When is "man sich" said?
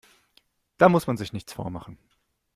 1.05-1.31